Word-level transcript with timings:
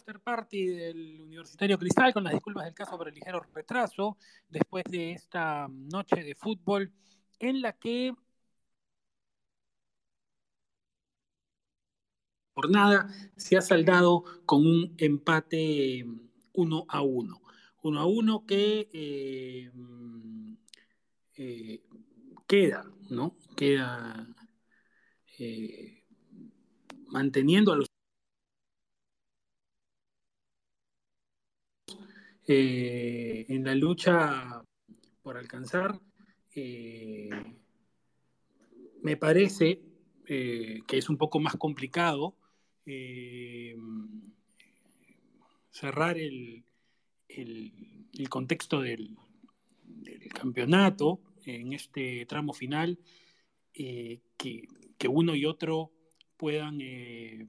after 0.00 0.18
party 0.18 0.66
del 0.66 1.20
Universitario 1.20 1.78
Cristal, 1.78 2.14
con 2.14 2.24
las 2.24 2.32
disculpas 2.32 2.64
del 2.64 2.74
caso 2.74 2.96
por 2.96 3.08
el 3.08 3.14
ligero 3.14 3.44
retraso, 3.54 4.16
después 4.48 4.84
de 4.84 5.12
esta 5.12 5.68
noche 5.68 6.24
de 6.24 6.34
fútbol 6.34 6.90
en 7.38 7.60
la 7.60 7.74
que 7.74 8.14
jornada 12.54 13.08
se 13.36 13.58
ha 13.58 13.60
saldado 13.60 14.24
con 14.46 14.66
un 14.66 14.94
empate 14.96 16.06
1 16.54 16.86
a 16.88 17.02
1. 17.02 17.40
1 17.82 18.00
a 18.00 18.06
1 18.06 18.46
que 18.46 18.88
eh, 18.92 19.70
eh, 21.36 21.82
queda, 22.46 22.90
¿no? 23.10 23.36
Queda 23.54 24.26
eh, 25.38 26.04
manteniendo 27.08 27.72
a 27.72 27.76
los 27.76 27.90
en 32.46 33.64
la 33.64 33.74
lucha 33.74 34.62
por 35.22 35.36
alcanzar, 35.36 36.00
me 39.02 39.16
parece 39.18 39.80
que 40.26 40.84
es 40.88 41.08
un 41.08 41.16
poco 41.16 41.40
más 41.40 41.56
complicado 41.56 42.36
cerrar 45.70 46.18
el, 46.18 46.64
el, 47.28 48.28
contexto 48.28 48.80
del, 48.80 49.16
campeonato 50.34 51.20
en 51.44 51.72
este 51.72 52.26
tramo 52.26 52.52
final, 52.52 52.98
eh, 53.74 54.20
que, 54.36 54.68
uno 55.08 55.34
y 55.34 55.46
otro 55.46 55.92
puedan 56.36 56.80
eh, 56.80 57.46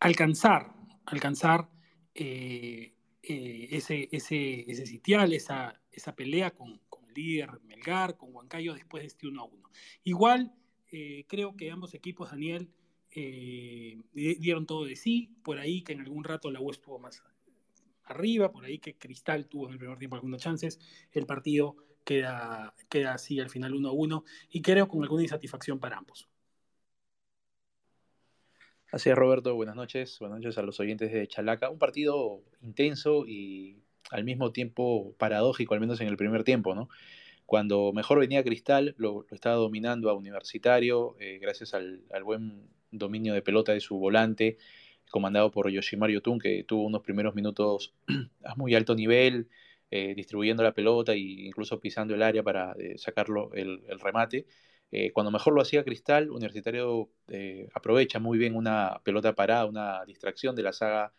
alcanzar, 0.00 0.72
alcanzar 1.04 1.68
eh, 2.16 2.92
ese, 3.22 4.08
ese, 4.12 4.70
ese, 4.70 4.86
sitial, 4.86 5.32
esa, 5.32 5.80
esa 5.90 6.14
pelea 6.14 6.52
con, 6.52 6.80
con, 6.88 7.08
el 7.08 7.14
líder 7.14 7.60
Melgar, 7.64 8.16
con 8.16 8.34
Huancayo 8.34 8.74
después 8.74 9.02
de 9.02 9.08
este 9.08 9.26
1 9.26 9.40
a 9.40 9.44
1. 9.44 9.70
Igual, 10.04 10.52
creo 11.28 11.56
que 11.56 11.70
ambos 11.70 11.94
equipos, 11.94 12.30
Daniel, 12.30 12.70
dieron 14.12 14.66
todo 14.66 14.84
de 14.84 14.96
sí, 14.96 15.34
por 15.42 15.58
ahí 15.58 15.82
que 15.82 15.92
en 15.92 16.00
algún 16.00 16.24
rato 16.24 16.50
la 16.50 16.60
U 16.60 16.70
estuvo 16.70 16.98
más 16.98 17.22
arriba, 18.06 18.50
por 18.52 18.64
ahí 18.64 18.78
que 18.78 18.96
Cristal 18.96 19.46
tuvo 19.46 19.66
en 19.66 19.72
el 19.72 19.78
primer 19.78 19.98
tiempo 19.98 20.16
algunas 20.16 20.40
chances, 20.40 20.78
el 21.12 21.26
partido 21.26 21.76
queda, 22.04 22.74
queda 22.88 23.14
así 23.14 23.40
al 23.40 23.50
final 23.50 23.74
1 23.74 23.88
a 23.88 23.92
1 23.92 24.24
y 24.50 24.62
creo 24.62 24.88
con 24.88 25.02
alguna 25.02 25.22
insatisfacción 25.22 25.78
para 25.78 25.98
ambos. 25.98 26.28
Así 28.92 29.10
es, 29.10 29.16
Roberto, 29.16 29.54
buenas 29.54 29.76
noches, 29.76 30.18
buenas 30.20 30.38
noches 30.38 30.58
a 30.58 30.62
los 30.62 30.78
oyentes 30.80 31.12
de 31.12 31.26
Chalaca. 31.26 31.70
Un 31.70 31.78
partido 31.78 32.42
intenso 32.62 33.26
y 33.26 33.82
al 34.10 34.24
mismo 34.24 34.52
tiempo 34.52 35.14
paradójico, 35.18 35.74
al 35.74 35.80
menos 35.80 36.00
en 36.00 36.08
el 36.08 36.16
primer 36.16 36.44
tiempo, 36.44 36.74
¿no? 36.74 36.88
Cuando 37.46 37.92
mejor 37.92 38.20
venía 38.20 38.44
Cristal, 38.44 38.94
lo, 38.98 39.26
estaba 39.30 39.56
dominando 39.56 40.08
a 40.10 40.14
Universitario, 40.14 41.16
eh, 41.20 41.38
gracias 41.40 41.74
al, 41.74 42.02
al, 42.12 42.24
buen 42.24 42.68
dominio 42.90 43.34
de 43.34 43.42
pelota 43.42 43.72
de 43.72 43.80
su 43.80 43.98
volante, 43.98 44.58
comandado 45.10 45.50
por 45.50 45.70
Yoshimar 45.70 46.10
Yotun, 46.10 46.38
que 46.38 46.64
tuvo 46.64 46.84
unos 46.84 47.02
primeros 47.02 47.34
minutos 47.34 47.94
a 48.44 48.54
muy 48.56 48.74
alto 48.74 48.94
nivel, 48.94 49.48
eh, 49.90 50.14
distribuyendo 50.16 50.64
la 50.64 50.74
pelota 50.74 51.12
e 51.12 51.18
incluso 51.18 51.80
pisando 51.80 52.14
el 52.14 52.22
área 52.22 52.42
para 52.42 52.72
eh, 52.72 52.98
sacarlo 52.98 53.52
el, 53.54 53.80
remate. 54.00 54.46
Eh, 54.92 55.12
cuando 55.12 55.30
mejor 55.30 55.54
lo 55.54 55.62
hacía 55.62 55.84
Cristal, 55.84 56.30
Universitario 56.30 57.10
aprovecha 57.74 58.18
muy 58.18 58.38
bien 58.38 58.54
una 58.54 59.00
pelota 59.04 59.34
parada, 59.34 59.66
una 59.66 60.04
distracción 60.04 60.54
de 60.54 60.62
la 60.62 60.72
saga 60.72 61.12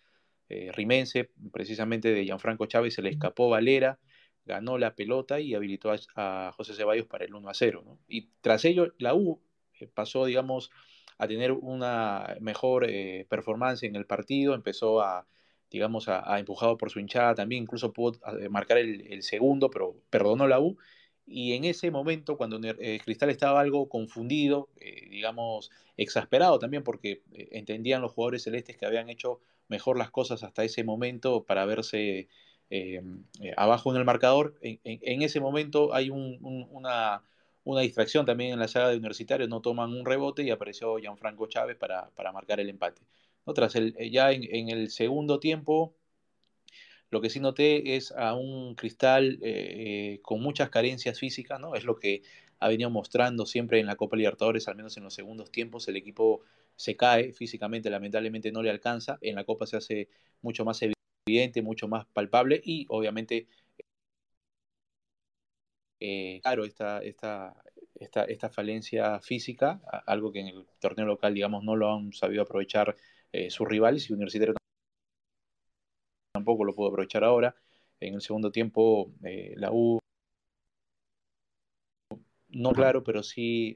rimense, 0.49 1.29
precisamente 1.51 2.13
de 2.13 2.23
Gianfranco 2.23 2.67
Chávez, 2.67 2.93
se 2.93 3.01
le 3.01 3.09
escapó 3.09 3.49
Valera, 3.49 3.99
ganó 4.45 4.77
la 4.77 4.95
pelota 4.95 5.39
y 5.39 5.53
habilitó 5.53 5.93
a, 6.15 6.51
José 6.55 6.73
Ceballos 6.73 7.05
para 7.05 7.25
el 7.25 7.35
1 7.35 7.49
a 7.49 7.53
0. 7.53 7.99
Y 8.07 8.29
tras 8.41 8.65
ello, 8.65 8.93
la 8.97 9.13
U 9.13 9.41
pasó, 9.93 10.25
digamos, 10.25 10.71
a 11.17 11.27
tener 11.27 11.51
una 11.51 12.37
mejor 12.39 12.85
eh, 12.89 13.25
performance 13.29 13.83
en 13.83 13.95
el 13.95 14.05
partido, 14.05 14.55
empezó 14.55 15.01
a, 15.01 15.27
digamos, 15.69 16.07
a, 16.07 16.39
empujado 16.39 16.77
por 16.77 16.89
su 16.89 16.99
hinchada 16.99 17.35
también, 17.35 17.63
incluso 17.63 17.93
pudo 17.93 18.19
eh, 18.39 18.49
marcar 18.49 18.77
el, 18.77 19.21
segundo, 19.23 19.69
pero 19.69 19.95
perdonó 20.09 20.47
la 20.47 20.59
U. 20.59 20.77
Y 21.27 21.53
en 21.53 21.65
ese 21.65 21.91
momento, 21.91 22.37
cuando 22.37 22.59
eh, 22.63 22.99
Cristal 23.03 23.29
estaba 23.29 23.59
algo 23.59 23.89
confundido, 23.89 24.69
digamos, 25.09 25.71
exasperado 25.97 26.57
también, 26.57 26.83
porque 26.83 27.21
entendían 27.33 28.01
los 28.01 28.13
jugadores 28.13 28.43
celestes 28.43 28.77
que 28.77 28.85
habían 28.85 29.09
hecho 29.09 29.41
mejor 29.67 29.97
las 29.97 30.09
cosas 30.09 30.43
hasta 30.43 30.63
ese 30.63 30.83
momento 30.83 31.43
para 31.43 31.65
verse 31.65 32.29
abajo 33.57 33.91
en 33.91 33.97
el 33.97 34.05
marcador, 34.05 34.55
en, 34.61 35.21
ese 35.21 35.39
momento 35.39 35.93
hay 35.93 36.09
una 37.67 37.81
distracción 37.81 38.25
también 38.25 38.53
en 38.53 38.59
la 38.59 38.69
saga 38.69 38.89
de 38.89 38.95
Universitario, 38.95 39.47
no 39.49 39.61
toman 39.61 39.91
un 39.91 40.05
rebote 40.05 40.41
y 40.43 40.51
apareció 40.51 40.97
Gianfranco 40.99 41.47
Chávez 41.47 41.75
para, 41.75 42.09
marcar 42.33 42.61
el 42.61 42.69
empate. 42.69 43.01
Tras 43.53 43.75
el, 43.75 43.93
eh, 43.97 44.09
ya 44.09 44.31
en, 44.31 44.69
el 44.69 44.89
segundo 44.89 45.39
tiempo, 45.39 45.93
lo 47.09 47.21
que 47.21 47.29
sí 47.29 47.39
noté 47.39 47.95
es 47.95 48.11
a 48.11 48.33
un 48.35 48.75
Cristal 48.75 49.39
eh, 49.41 50.15
eh, 50.15 50.19
con 50.21 50.41
muchas 50.41 50.69
carencias 50.69 51.19
físicas, 51.19 51.59
¿no? 51.59 51.75
Es 51.75 51.85
lo 51.85 51.95
que 51.97 52.23
ha 52.59 52.67
venido 52.67 52.89
mostrando 52.89 53.45
siempre 53.45 53.79
en 53.79 53.85
la 53.85 53.95
Copa 53.95 54.17
Libertadores, 54.17 54.67
al 54.67 54.75
menos 54.75 54.97
en 54.97 55.03
los 55.03 55.13
segundos 55.13 55.51
tiempos, 55.51 55.87
el 55.87 55.95
equipo 55.95 56.41
se 56.75 56.95
cae 56.97 57.31
físicamente, 57.33 57.89
lamentablemente 57.89 58.51
no 58.51 58.61
le 58.63 58.69
alcanza, 58.69 59.17
en 59.21 59.35
la 59.35 59.43
Copa 59.45 59.65
se 59.67 59.77
hace 59.77 60.09
mucho 60.41 60.65
más 60.65 60.81
evidente, 61.27 61.61
mucho 61.61 61.87
más 61.87 62.05
palpable 62.07 62.61
y 62.63 62.85
obviamente 62.89 63.47
eh, 65.99 66.39
claro 66.41 66.65
esta, 66.65 66.99
esta, 66.99 67.55
esta, 67.95 68.23
esta, 68.25 68.49
falencia 68.49 69.19
física, 69.19 69.81
algo 70.05 70.31
que 70.31 70.39
en 70.41 70.47
el 70.47 70.65
torneo 70.79 71.05
local, 71.05 71.33
digamos, 71.33 71.63
no 71.63 71.75
lo 71.75 71.93
han 71.93 72.13
sabido 72.13 72.43
aprovechar 72.43 72.95
sus 73.49 73.67
rivales 73.67 74.09
y 74.09 74.13
Universitario 74.13 74.56
tampoco 76.47 76.63
lo 76.63 76.73
pudo 76.73 76.87
aprovechar 76.87 77.23
ahora. 77.23 77.55
En 77.99 78.13
el 78.13 78.21
segundo 78.21 78.51
tiempo, 78.51 79.11
eh, 79.23 79.53
la 79.57 79.71
U, 79.71 79.99
no 82.49 82.71
claro, 82.71 83.03
pero 83.03 83.21
sí 83.23 83.75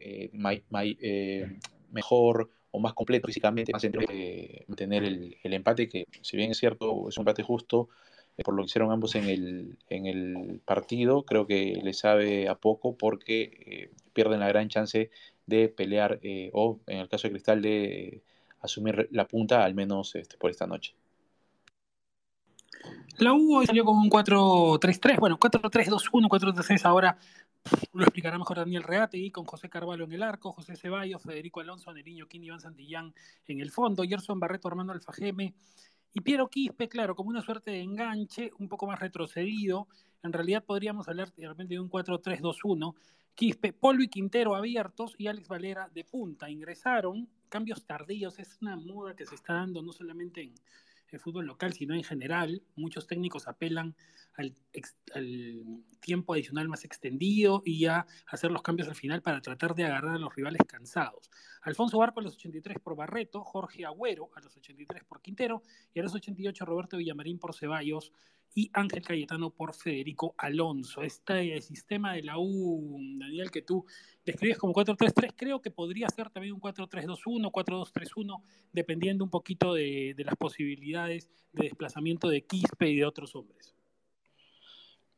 mejor 1.92 2.50
o 2.72 2.80
más 2.80 2.94
completo 2.94 3.28
físicamente, 3.28 3.74
más 3.74 3.82
tener 3.82 5.04
el, 5.04 5.38
el 5.44 5.54
empate, 5.54 5.90
que 5.90 6.06
si 6.22 6.38
bien 6.38 6.52
es 6.52 6.58
cierto, 6.58 7.10
es 7.10 7.18
un 7.18 7.24
empate 7.24 7.44
justo, 7.44 7.90
eh, 8.38 8.44
por 8.44 8.54
lo 8.54 8.64
que 8.64 8.68
hicieron 8.68 8.92
ambos 8.92 9.16
en 9.16 9.26
el, 9.26 9.78
en 9.90 10.06
el 10.06 10.62
partido, 10.64 11.24
creo 11.24 11.46
que 11.48 11.80
le 11.84 11.94
sabe 11.94 12.48
a 12.48 12.56
poco 12.56 12.96
porque 12.96 13.52
eh, 13.66 13.90
pierden 14.14 14.40
la 14.40 14.48
gran 14.48 14.70
chance 14.70 15.10
de 15.46 15.68
pelear 15.68 16.20
eh, 16.24 16.50
o, 16.54 16.80
en 16.88 17.00
el 17.00 17.10
caso 17.10 17.28
de 17.28 17.32
Cristal, 17.32 17.62
de 17.62 18.22
asumir 18.62 19.10
la 19.12 19.28
punta, 19.28 19.66
al 19.66 19.74
menos 19.74 20.16
este, 20.16 20.38
por 20.38 20.50
esta 20.50 20.68
noche. 20.68 20.94
La 23.22 23.34
U 23.34 23.56
hoy 23.56 23.68
salió 23.68 23.86
con 23.86 23.98
un 23.98 24.10
4-3-3, 24.10 25.20
bueno, 25.20 25.38
4-3-2-1, 25.38 26.28
4-3-6 26.28 26.86
ahora 26.86 27.20
lo 27.94 28.02
explicará 28.02 28.40
mejor 28.40 28.58
Daniel 28.58 28.82
Reategui, 28.82 29.30
con 29.30 29.46
José 29.46 29.70
Carvalho 29.70 30.06
en 30.06 30.14
el 30.14 30.24
arco, 30.24 30.52
José 30.52 30.76
Ceballos, 30.76 31.22
Federico 31.22 31.60
Alonso, 31.60 31.94
Neriño 31.94 32.28
Quini, 32.28 32.48
Iván 32.48 32.62
Santillán 32.62 33.14
en 33.46 33.60
el 33.60 33.70
fondo, 33.70 34.02
Gerson 34.02 34.40
Barreto, 34.40 34.70
Armando 34.70 34.92
Alfajeme, 34.92 35.54
y 36.12 36.22
Piero 36.22 36.50
Quispe, 36.50 36.90
claro, 36.90 37.16
como 37.16 37.30
una 37.30 37.44
suerte 37.44 37.70
de 37.70 37.84
enganche, 37.84 38.50
un 38.58 38.68
poco 38.68 38.88
más 38.88 39.00
retrocedido. 39.00 39.88
En 40.24 40.34
realidad 40.34 40.64
podríamos 40.66 41.08
hablar 41.08 41.32
de 41.36 41.48
repente 41.48 41.76
de 41.76 41.80
un 41.80 41.92
4-3-2-1. 41.92 42.96
Quispe, 43.36 43.72
Polvo 43.72 44.02
y 44.02 44.08
Quintero 44.08 44.56
abiertos 44.56 45.14
y 45.20 45.28
Alex 45.28 45.48
Valera 45.48 45.88
de 45.94 46.06
punta. 46.06 46.50
Ingresaron, 46.50 47.30
cambios 47.50 47.86
tardíos, 47.86 48.40
es 48.40 48.58
una 48.62 48.78
moda 48.78 49.16
que 49.16 49.28
se 49.28 49.36
está 49.36 49.54
dando 49.54 49.84
no 49.84 49.92
solamente 49.92 50.42
en 50.42 50.56
el 51.12 51.20
fútbol 51.20 51.46
local, 51.46 51.74
sino 51.74 51.94
en 51.94 52.04
general. 52.04 52.62
Muchos 52.76 53.08
técnicos 53.08 53.48
apelan 53.48 53.96
al, 54.36 54.56
tiempo 56.00 56.34
adicional 56.34 56.68
más 56.68 56.84
extendido 56.84 57.62
y 57.66 57.86
a 57.86 58.08
hacer 58.26 58.52
los 58.52 58.64
cambios 58.64 58.88
al 58.88 58.96
final 58.96 59.22
para 59.22 59.42
tratar 59.42 59.76
de 59.76 59.86
agarrar 59.86 60.16
a 60.16 60.20
los 60.20 60.36
rivales 60.36 60.62
cansados. 60.68 61.30
Alfonso 61.62 62.00
Barco 62.00 62.20
a 62.20 62.24
los 62.24 62.36
83 62.36 62.80
por 62.80 62.96
Barreto, 62.96 63.44
Jorge 63.44 63.86
Agüero 63.86 64.32
a 64.36 64.42
los 64.42 64.56
83 64.58 65.04
por 65.04 65.22
Quintero 65.22 65.62
y 65.94 66.00
a 66.00 66.04
los 66.04 66.16
88 66.16 66.66
Roberto 66.66 66.98
Villamarín 66.98 67.38
por 67.38 67.54
Ceballos 67.54 68.12
y 68.54 68.70
Ángel 68.74 69.02
Cayetano 69.02 69.50
por 69.50 69.74
Federico 69.74 70.36
Alonso. 70.38 71.02
Este 71.02 71.62
sistema 71.62 72.14
de 72.14 72.24
la 72.24 72.38
U, 72.38 72.98
Daniel, 73.18 73.50
que 73.50 73.62
tú 73.62 73.86
describes 74.26 74.58
como 74.58 74.74
4-3-3, 74.74 75.34
creo 75.36 75.62
que 75.62 75.72
podría 75.72 76.10
ser 76.10 76.30
también 76.30 76.54
un 76.54 76.62
4-3-2-1, 76.62 77.52
4-2-3-1, 77.52 78.42
dependiendo 78.74 79.24
un 79.24 79.30
poquito 79.30 79.74
de, 79.74 80.16
las 80.18 80.36
posibilidades 80.36 81.30
de 81.54 81.64
desplazamiento 81.64 82.30
de 82.30 82.42
Quispe 82.42 82.90
y 82.90 82.98
de 82.98 83.06
otros 83.06 83.36
hombres. 83.36 83.74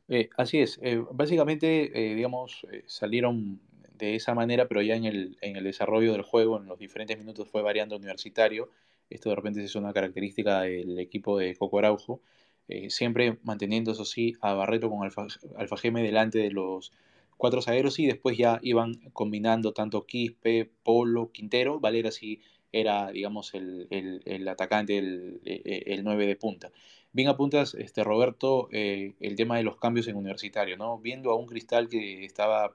Eh, 0.08 0.28
así 0.36 0.58
es, 0.58 0.78
eh, 0.82 1.02
básicamente, 1.12 2.12
eh, 2.12 2.14
digamos, 2.14 2.66
salieron 2.86 3.60
de 3.94 4.16
esa 4.16 4.34
manera, 4.34 4.68
pero 4.68 4.82
ya 4.82 4.96
en 4.96 5.04
el, 5.04 5.38
en 5.40 5.56
el 5.56 5.64
desarrollo 5.64 6.12
del 6.12 6.22
juego, 6.22 6.58
en 6.58 6.66
los 6.66 6.78
diferentes 6.78 7.18
minutos 7.18 7.48
fue 7.48 7.62
variando 7.62 7.96
universitario. 7.96 8.70
esto 9.08 9.30
de 9.30 9.36
repente 9.36 9.62
es 9.62 9.74
una 9.76 9.92
característica 9.92 10.62
del 10.62 10.98
equipo 10.98 11.38
de 11.38 11.54
Coco 11.56 11.78
Araujo, 11.78 12.20
eh, 12.68 12.90
siempre 12.90 13.38
manteniendo, 13.42 13.92
eso 13.92 14.04
sí, 14.04 14.34
a 14.40 14.54
Barreto 14.54 14.90
con 14.90 15.04
Alfa, 15.04 15.26
Alfa 15.56 15.76
Geme 15.76 16.02
delante 16.02 16.38
de 16.38 16.50
los 16.50 16.92
cuatro 17.36 17.62
zagueros 17.62 17.98
y 17.98 18.06
después 18.06 18.38
ya 18.38 18.58
iban 18.62 18.94
combinando 19.12 19.72
tanto 19.72 20.06
Quispe, 20.06 20.70
Polo, 20.82 21.30
Quintero, 21.32 21.80
Valera 21.80 22.10
sí 22.10 22.40
era, 22.72 23.12
digamos, 23.12 23.54
el, 23.54 23.86
el, 23.90 24.48
atacante, 24.48 24.98
el, 24.98 25.40
el, 25.44 26.02
9 26.02 26.26
de 26.26 26.36
punta. 26.36 26.72
Bien 27.12 27.28
apuntas, 27.28 27.74
este, 27.74 28.02
Roberto, 28.02 28.68
eh, 28.72 29.14
el 29.20 29.36
tema 29.36 29.56
de 29.56 29.62
los 29.62 29.76
cambios 29.76 30.08
en 30.08 30.16
universitario, 30.16 30.76
¿no? 30.76 30.98
Viendo 30.98 31.30
a 31.30 31.36
un 31.36 31.46
cristal 31.46 31.88
que 31.88 32.24
estaba 32.24 32.74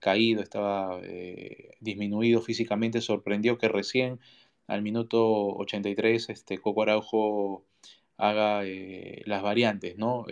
caído, 0.00 0.42
estaba 0.42 1.00
eh, 1.04 1.70
disminuido 1.80 2.40
físicamente, 2.40 3.00
sorprendió 3.00 3.58
que 3.58 3.68
recién 3.68 4.18
al 4.66 4.82
minuto 4.82 5.22
83 5.56 6.30
este, 6.30 6.58
Coco 6.58 6.82
Araujo 6.82 7.64
haga 8.18 8.64
eh, 8.64 9.22
las 9.26 9.42
variantes, 9.42 9.96
¿no? 9.98 10.26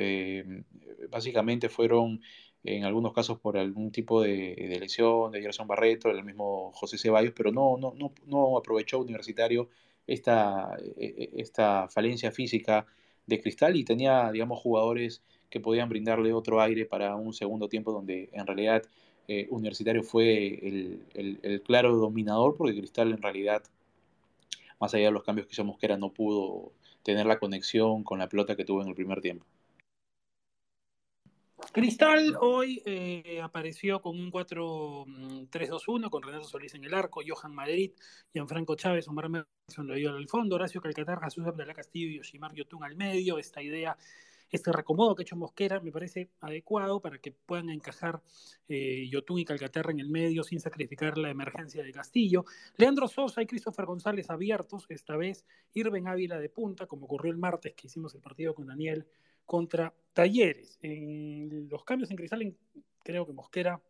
básicamente 1.11 1.69
fueron 1.69 2.21
en 2.65 2.85
algunos 2.85 3.13
casos 3.13 3.39
por 3.39 3.59
algún 3.59 3.93
tipo 3.93 4.23
de, 4.23 4.77
lesión 4.81 5.31
de 5.31 5.43
Gerson 5.43 5.69
Barreto, 5.69 6.11
el 6.11 6.25
mismo 6.25 6.73
José 6.73 6.97
Ceballos, 6.97 7.35
pero 7.37 7.53
no, 7.53 7.77
no, 7.77 7.93
no, 7.97 8.13
no 8.27 8.57
aprovechó 8.57 9.01
Universitario 9.01 9.69
esta, 10.07 10.77
e, 10.97 11.31
e, 11.37 11.41
esta 11.41 11.89
falencia 11.89 12.33
física 12.33 12.87
de 13.27 13.41
Cristal 13.41 13.77
y 13.77 13.85
tenía, 13.85 14.31
digamos, 14.33 14.61
jugadores 14.61 15.23
que 15.51 15.61
podían 15.61 15.89
brindarle 15.89 16.33
otro 16.33 16.61
aire 16.61 16.87
para 16.87 17.15
un 17.17 17.33
segundo 17.33 17.69
tiempo 17.69 17.93
donde 17.93 18.31
en 18.33 18.47
realidad 18.47 18.83
eh, 19.29 19.47
Universitario 19.51 20.03
fue 20.03 20.59
el, 20.67 21.01
el, 21.15 21.63
claro 21.63 21.97
dominador 21.97 22.57
porque 22.57 22.77
Cristal 22.77 23.13
en 23.13 23.23
realidad, 23.23 23.63
más 24.81 24.95
allá 24.95 25.07
de 25.07 25.13
los 25.13 25.23
cambios 25.23 25.47
que 25.47 25.53
hizo 25.53 25.65
Mosquera, 25.65 25.97
no 25.97 26.13
pudo 26.13 26.73
tener 27.05 27.27
la 27.27 27.39
conexión 27.39 28.03
con 28.03 28.19
la 28.19 28.29
pelota 28.29 28.57
que 28.57 28.65
tuvo 28.65 28.83
en 28.83 28.89
el 28.89 28.95
primer 28.95 29.21
tiempo. 29.21 29.47
Cristal 31.73 32.37
hoy 32.41 32.83
eh, 32.85 33.41
apareció 33.43 34.01
con 34.01 34.19
un 34.19 34.31
4-3-2-1 34.31 36.11
con 36.11 36.23
Renato 36.23 36.45
Solís 36.45 36.75
en 36.75 36.85
el 36.85 36.95
arco, 36.95 37.23
Johan 37.27 37.55
Madrid, 37.55 37.93
Gianfranco 38.33 38.77
Chávez, 38.77 39.09
Omar 39.09 39.29
Merson 39.29 39.87
lo 39.87 39.95
dio 39.95 40.11
al 40.11 40.29
fondo, 40.29 40.57
Horacio 40.57 40.81
Calcatar, 40.81 41.21
Jesús 41.23 41.47
Abdalá 41.47 41.75
Castillo 41.75 42.09
y 42.09 42.17
Yoshimar 42.17 42.55
Yotun 42.55 42.85
al 42.85 42.97
medio. 42.97 43.39
Esta 43.39 43.63
idea, 43.63 43.97
este 44.51 44.73
recomodo 44.73 45.15
que 45.15 45.23
ha 45.23 45.25
hecho 45.25 45.37
Mosquera 45.37 45.81
me 45.81 45.91
parece 45.91 46.31
adecuado 46.41 47.01
para 47.01 47.19
que 47.19 47.33
puedan 47.33 47.71
encajar 47.71 48.23
eh, 48.69 49.09
y 49.09 49.45
Calcaterra 49.45 49.91
en 49.91 50.01
el 50.01 50.09
medio 50.09 50.45
sin 50.45 50.61
sacrificar 50.61 51.19
la 51.19 51.31
emergencia 51.31 51.83
de 51.83 51.93
Castillo. 51.93 52.45
Leandro 52.77 53.09
Sosa 53.09 53.43
y 53.43 53.47
Christopher 53.47 53.87
González 53.87 54.31
abiertos, 54.31 54.87
esta 54.89 55.17
vez 55.17 55.45
Irben 55.73 56.07
Ávila 56.09 56.39
de 56.39 56.49
punta, 56.49 56.87
como 56.87 57.07
ocurrió 57.07 57.33
el 57.33 57.39
martes 57.39 57.75
que 57.75 57.87
hicimos 57.89 58.15
el 58.15 58.21
partido 58.21 58.55
con 58.55 58.67
Daniel 58.67 59.07
contra 59.45 59.93
Talleres. 60.13 60.79
En 60.83 61.69
los 61.69 61.85
cambios 61.85 62.11
en 62.11 62.17
Cristal, 62.17 62.57
creo 63.03 63.27
que 63.27 63.33
Mosquera 63.33 63.81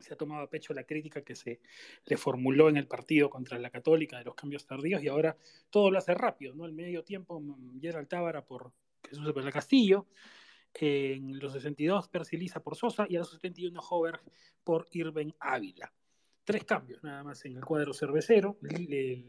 se 0.00 0.14
ha 0.14 0.16
tomado 0.16 0.42
a 0.42 0.50
pecho 0.50 0.72
la 0.72 0.84
crítica 0.84 1.22
que 1.22 1.36
se 1.36 1.60
le 2.06 2.16
formuló 2.16 2.68
en 2.68 2.76
el 2.76 2.86
partido 2.86 3.28
contra 3.28 3.58
la 3.58 3.70
Católica 3.70 4.18
de 4.18 4.24
los 4.24 4.34
cambios 4.34 4.66
tardíos 4.66 5.02
y 5.02 5.08
ahora 5.08 5.36
todo 5.68 5.90
lo 5.90 5.98
hace 5.98 6.14
rápido, 6.14 6.54
¿no? 6.54 6.64
Al 6.64 6.72
medio 6.72 7.04
tiempo, 7.04 7.42
Gerald 7.80 8.08
Tábara 8.08 8.44
por 8.44 8.72
Jesús 9.10 9.44
de 9.44 9.52
Castillo, 9.52 10.06
en 10.74 11.38
los 11.38 11.52
62 11.52 12.08
Persiliza 12.08 12.62
por 12.62 12.76
Sosa 12.76 13.06
y 13.08 13.16
a 13.16 13.20
los 13.20 13.30
71 13.30 13.80
Hover 13.90 14.20
por 14.62 14.86
Irben 14.92 15.34
Ávila. 15.40 15.92
Tres 16.44 16.64
cambios 16.64 17.02
nada 17.02 17.22
más 17.22 17.44
en 17.44 17.56
el 17.56 17.64
cuadro 17.64 17.92
cervecero. 17.92 18.58
El 18.62 19.24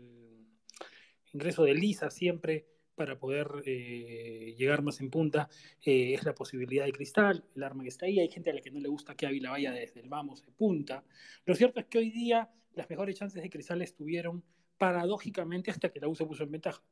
ingreso 1.33 1.63
de 1.63 1.73
Lisa 1.73 2.09
siempre 2.09 2.67
para 2.95 3.17
poder 3.17 3.47
eh, 3.65 4.53
llegar 4.57 4.83
más 4.83 5.01
en 5.01 5.09
punta 5.09 5.49
eh, 5.83 6.13
es 6.13 6.23
la 6.23 6.35
posibilidad 6.35 6.85
de 6.85 6.91
cristal, 6.91 7.43
el 7.55 7.63
arma 7.63 7.83
que 7.83 7.89
está 7.89 8.05
ahí. 8.05 8.19
Hay 8.19 8.29
gente 8.29 8.51
a 8.51 8.53
la 8.53 8.61
que 8.61 8.69
no 8.69 8.79
le 8.79 8.89
gusta 8.89 9.15
que 9.15 9.25
Ávila 9.25 9.51
vaya 9.51 9.71
desde 9.71 10.01
el 10.01 10.09
vamos 10.09 10.45
de 10.45 10.51
punta. 10.51 11.03
Lo 11.45 11.55
cierto 11.55 11.79
es 11.79 11.87
que 11.87 11.97
hoy 11.97 12.11
día 12.11 12.49
las 12.73 12.89
mejores 12.89 13.17
chances 13.17 13.41
de 13.41 13.49
cristal 13.49 13.81
estuvieron 13.81 14.43
paradójicamente 14.77 15.71
hasta 15.71 15.89
que 15.89 15.99
la 15.99 16.07
U 16.07 16.15
se 16.15 16.25
puso 16.25 16.43
en 16.43 16.51
ventaja. 16.51 16.83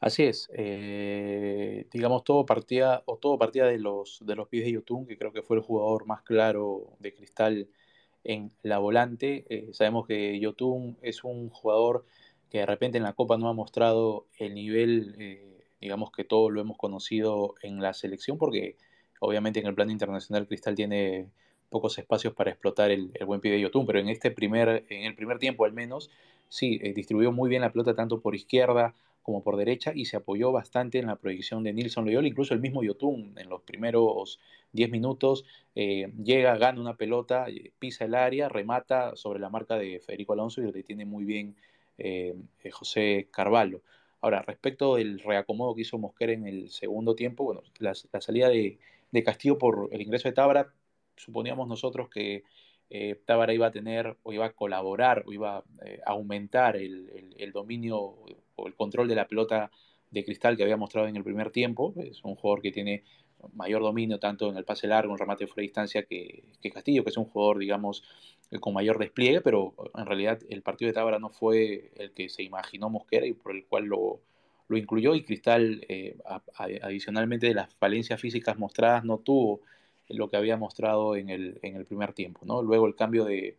Así 0.00 0.22
es, 0.24 0.48
eh, 0.54 1.86
digamos 1.92 2.24
todo 2.24 2.46
partía 2.46 3.02
o 3.04 3.18
todo 3.18 3.38
partía 3.38 3.66
de 3.66 3.78
los 3.78 4.20
de 4.24 4.34
los 4.34 4.48
pies 4.48 4.64
de 4.64 4.72
Yotun, 4.72 5.06
que 5.06 5.18
creo 5.18 5.32
que 5.32 5.42
fue 5.42 5.56
el 5.58 5.62
jugador 5.62 6.06
más 6.06 6.22
claro 6.22 6.96
de 7.00 7.12
Cristal 7.14 7.68
en 8.24 8.50
la 8.62 8.78
volante. 8.78 9.44
sabemos 9.72 10.06
que 10.06 10.38
Yotun 10.40 10.96
es 11.02 11.22
un 11.24 11.50
jugador 11.50 12.06
que 12.50 12.58
de 12.58 12.66
repente 12.66 12.98
en 12.98 13.04
la 13.04 13.12
Copa 13.14 13.38
no 13.38 13.48
ha 13.48 13.52
mostrado 13.54 14.26
el 14.38 14.54
nivel, 14.54 15.14
eh, 15.18 15.64
digamos 15.80 16.10
que 16.12 16.24
todo 16.24 16.50
lo 16.50 16.60
hemos 16.60 16.76
conocido 16.76 17.54
en 17.62 17.80
la 17.80 17.94
selección, 17.94 18.38
porque 18.38 18.76
obviamente 19.20 19.60
en 19.60 19.66
el 19.66 19.74
plano 19.74 19.92
internacional 19.92 20.46
Cristal 20.48 20.74
tiene 20.74 21.28
pocos 21.70 21.98
espacios 21.98 22.34
para 22.34 22.50
explotar 22.50 22.90
el, 22.90 23.12
buen 23.26 23.40
pie 23.40 23.52
de 23.52 23.60
Yotun, 23.60 23.86
pero 23.86 24.00
en 24.00 24.08
este 24.08 24.30
primer, 24.32 24.84
en 24.88 25.04
el 25.04 25.14
primer 25.14 25.38
tiempo 25.38 25.64
al 25.64 25.72
menos, 25.72 26.10
sí, 26.48 26.80
eh, 26.82 26.92
distribuyó 26.92 27.32
muy 27.32 27.48
bien 27.48 27.62
la 27.62 27.70
pelota 27.72 27.94
tanto 27.94 28.20
por 28.20 28.34
izquierda 28.34 28.94
como 29.22 29.42
por 29.42 29.56
derecha 29.56 29.92
y 29.94 30.06
se 30.06 30.16
apoyó 30.16 30.52
bastante 30.52 30.98
en 30.98 31.06
la 31.06 31.16
proyección 31.16 31.62
de 31.62 31.72
Nilson 31.72 32.04
Loyola, 32.04 32.28
incluso 32.28 32.54
el 32.54 32.60
mismo 32.60 32.82
Yotun 32.82 33.34
en 33.38 33.48
los 33.48 33.62
primeros 33.62 34.40
10 34.72 34.90
minutos 34.90 35.44
eh, 35.74 36.12
llega, 36.22 36.56
gana 36.56 36.80
una 36.80 36.96
pelota, 36.96 37.46
pisa 37.78 38.04
el 38.04 38.14
área, 38.14 38.48
remata 38.48 39.16
sobre 39.16 39.40
la 39.40 39.50
marca 39.50 39.76
de 39.76 40.00
Federico 40.00 40.32
Alonso 40.32 40.60
y 40.60 40.64
lo 40.64 40.72
detiene 40.72 41.04
muy 41.04 41.24
bien 41.24 41.56
eh, 41.98 42.34
eh, 42.64 42.70
José 42.70 43.28
Carvalho. 43.30 43.82
Ahora, 44.22 44.42
respecto 44.42 44.96
del 44.96 45.20
reacomodo 45.20 45.74
que 45.74 45.82
hizo 45.82 45.98
Mosquera 45.98 46.32
en 46.32 46.46
el 46.46 46.70
segundo 46.70 47.14
tiempo, 47.14 47.44
bueno, 47.44 47.62
la, 47.78 47.94
salida 47.94 48.48
de, 48.48 48.78
Castillo 49.24 49.58
por 49.58 49.88
el 49.92 50.00
ingreso 50.02 50.28
de 50.28 50.34
Tábara, 50.34 50.72
suponíamos 51.16 51.68
nosotros 51.68 52.08
que 52.08 52.44
eh, 52.90 53.20
iba 53.52 53.66
a 53.66 53.70
tener 53.70 54.16
o 54.22 54.32
iba 54.32 54.46
a 54.46 54.52
colaborar 54.52 55.24
o 55.26 55.32
iba 55.32 55.58
a 55.58 55.64
aumentar 56.06 56.76
el, 56.76 57.50
dominio 57.52 58.16
el 58.66 58.74
control 58.74 59.08
de 59.08 59.14
la 59.14 59.26
pelota 59.26 59.70
de 60.10 60.24
cristal 60.24 60.56
que 60.56 60.62
había 60.62 60.76
mostrado 60.76 61.08
en 61.08 61.16
el 61.16 61.24
primer 61.24 61.50
tiempo. 61.50 61.94
Es 61.96 62.24
un 62.24 62.34
jugador 62.34 62.62
que 62.62 62.72
tiene 62.72 63.04
mayor 63.54 63.82
dominio 63.82 64.18
tanto 64.18 64.50
en 64.50 64.56
el 64.56 64.64
pase 64.64 64.86
largo, 64.86 65.12
en 65.12 65.18
remate 65.18 65.46
fuera 65.46 65.62
de 65.62 65.68
distancia 65.68 66.02
que, 66.02 66.44
Castillo, 66.72 67.04
que 67.04 67.10
es 67.10 67.16
un 67.16 67.24
jugador, 67.24 67.58
digamos, 67.58 68.04
con 68.60 68.74
mayor 68.74 68.98
despliegue, 68.98 69.40
pero 69.40 69.74
en 69.96 70.06
realidad 70.06 70.40
el 70.48 70.62
partido 70.62 70.88
de 70.88 70.94
Tábara 70.94 71.18
no 71.18 71.30
fue 71.30 71.92
el 71.96 72.12
que 72.12 72.28
se 72.28 72.42
imaginó 72.42 72.90
Mosquera 72.90 73.26
y 73.26 73.32
por 73.32 73.54
el 73.54 73.64
cual 73.64 73.84
lo, 73.84 74.20
lo 74.68 74.76
incluyó 74.76 75.14
y 75.14 75.22
Cristal, 75.22 75.84
eh, 75.88 76.18
adicionalmente 76.82 77.46
de 77.46 77.54
las 77.54 77.72
falencias 77.74 78.20
físicas 78.20 78.58
mostradas, 78.58 79.04
no 79.04 79.18
tuvo 79.18 79.60
lo 80.08 80.28
que 80.28 80.36
había 80.36 80.56
mostrado 80.56 81.14
en 81.14 81.30
el, 81.30 81.60
en 81.62 81.76
el 81.76 81.84
primer 81.86 82.12
tiempo. 82.12 82.40
¿no? 82.44 82.62
Luego 82.62 82.86
el 82.86 82.96
cambio 82.96 83.24
de, 83.24 83.56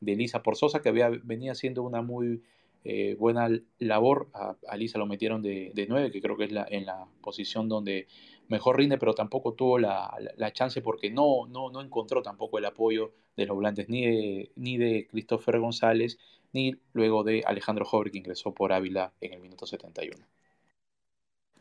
de 0.00 0.16
Lisa 0.16 0.42
por 0.42 0.56
Sosa, 0.56 0.82
que 0.82 0.88
había, 0.88 1.08
venía 1.08 1.54
siendo 1.54 1.84
una 1.84 2.02
muy 2.02 2.42
eh, 2.84 3.16
buena 3.18 3.48
labor, 3.78 4.28
a, 4.34 4.56
a, 4.66 4.76
Lisa 4.76 4.98
lo 4.98 5.06
metieron 5.06 5.42
de, 5.42 5.70
de 5.74 5.86
9, 5.86 6.10
que 6.10 6.20
creo 6.20 6.36
que 6.36 6.44
es 6.44 6.52
la, 6.52 6.66
en 6.68 6.86
la 6.86 7.06
posición 7.20 7.68
donde 7.68 8.08
mejor 8.48 8.76
rinde, 8.76 8.98
pero 8.98 9.14
tampoco 9.14 9.54
tuvo 9.54 9.78
la, 9.78 10.12
chance 10.52 10.82
porque 10.82 11.10
no, 11.10 11.46
no, 11.46 11.70
no 11.70 11.80
encontró 11.80 12.22
tampoco 12.22 12.58
el 12.58 12.64
apoyo 12.64 13.12
de 13.36 13.46
los 13.46 13.56
volantes 13.56 13.88
ni 13.88 14.04
de, 14.04 14.52
ni 14.56 14.76
de 14.76 15.06
Christopher 15.10 15.58
González, 15.58 16.18
ni 16.52 16.74
luego 16.92 17.24
de 17.24 17.42
Alejandro 17.46 17.84
Jover, 17.84 18.10
que 18.10 18.18
ingresó 18.18 18.52
por 18.52 18.72
Ávila 18.72 19.12
en 19.20 19.32
el 19.32 19.40
minuto 19.40 19.66
71. 19.66 20.26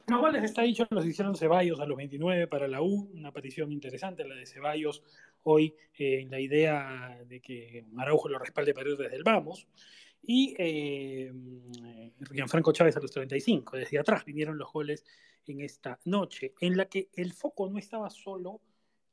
No, 0.08 0.30
les 0.30 0.44
está 0.44 0.64
dicho, 0.64 0.86
los 0.90 1.06
hicieron 1.06 1.36
Ceballos 1.36 1.80
a 1.80 1.86
los 1.86 1.96
29 1.96 2.48
para 2.48 2.68
la 2.68 2.82
U, 2.82 3.10
una 3.14 3.30
aparición 3.30 3.72
interesante 3.72 4.28
la 4.28 4.36
de 4.36 4.46
Ceballos 4.46 5.04
hoy, 5.44 5.76
en 5.98 6.30
la 6.30 6.40
idea 6.40 7.18
de 7.28 7.40
que 7.40 7.86
Araujo 7.98 8.28
lo 8.28 8.40
respalde 8.40 8.74
para 8.74 8.90
ir 8.90 8.98
desde 8.98 9.16
el 9.16 9.24
vamos. 9.24 9.68
Y 10.24 10.56
eh, 10.58 11.32
Gianfranco 12.32 12.72
Chávez 12.72 12.96
a 12.98 13.00
los 13.00 13.12
35, 13.12 13.78
desde 13.78 14.00
atrás 14.00 14.24
vinieron 14.26 14.58
los 14.58 14.72
goles 14.72 15.04
en 15.48 15.62
esta 15.62 16.00
noche, 16.06 16.54
en 16.62 16.78
la 16.78 16.86
que 16.86 17.10
el 17.14 17.34
foco 17.34 17.70
no 17.70 17.80
estaba 17.80 18.10
solo 18.10 18.62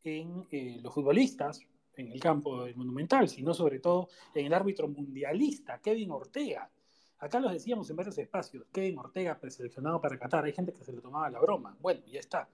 en 0.05 0.47
eh, 0.51 0.79
los 0.83 0.93
futbolistas, 0.93 1.61
en 1.97 2.13
el 2.13 2.21
campo 2.21 2.65
del 2.65 2.77
Monumental, 2.77 3.29
sino 3.29 3.53
sobre 3.53 3.81
todo 3.81 4.09
en 4.35 4.47
el 4.47 4.55
árbitro 4.55 4.89
mundialista, 4.89 5.81
Kevin 5.81 6.11
Ortega. 6.13 6.71
Acá 7.19 7.41
lo 7.41 7.51
decíamos 7.51 7.91
en 7.91 7.97
varios 7.97 8.17
espacios, 8.19 8.67
Kevin 8.73 8.99
Ortega 8.99 9.39
preseleccionado 9.39 10.01
para 10.01 10.19
Qatar, 10.19 10.45
hay 10.45 10.53
gente 10.53 10.73
que 10.73 10.85
se 10.85 10.93
le 10.93 11.01
tomaba 11.01 11.29
la 11.31 11.41
broma, 11.41 11.77
bueno, 11.81 12.01
ya 12.07 12.21
está, 12.21 12.49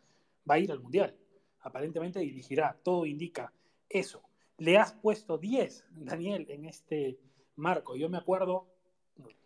va 0.49 0.55
a 0.55 0.59
ir 0.59 0.73
al 0.73 0.81
Mundial, 0.81 1.15
aparentemente 1.61 2.21
dirigirá, 2.21 2.79
todo 2.83 3.05
indica 3.05 3.53
eso. 3.89 4.23
Le 4.59 4.79
has 4.79 4.93
puesto 4.93 5.37
10, 5.37 5.87
Daniel, 5.91 6.47
en 6.49 6.65
este 6.65 7.19
marco. 7.57 7.97
Yo 7.97 8.09
me 8.09 8.19
acuerdo, 8.19 8.67